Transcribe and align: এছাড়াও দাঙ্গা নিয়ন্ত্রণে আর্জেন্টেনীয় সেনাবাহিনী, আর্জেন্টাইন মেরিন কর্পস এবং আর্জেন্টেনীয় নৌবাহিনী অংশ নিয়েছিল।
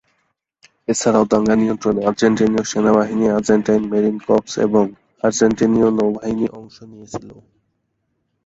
এছাড়াও 0.87 1.25
দাঙ্গা 1.31 1.55
নিয়ন্ত্রণে 1.57 2.01
আর্জেন্টেনীয় 2.09 2.63
সেনাবাহিনী, 2.71 3.25
আর্জেন্টাইন 3.29 3.83
মেরিন 3.91 4.17
কর্পস 4.27 4.53
এবং 4.67 4.85
আর্জেন্টেনীয় 5.23 5.89
নৌবাহিনী 5.97 6.45
অংশ 6.59 6.75
নিয়েছিল। 6.91 7.29